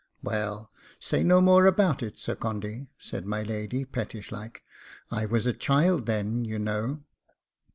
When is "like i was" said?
4.31-5.45